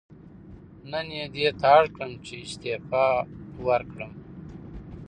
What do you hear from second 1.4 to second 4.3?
ته اړ کړم چې استعفا ورکړم.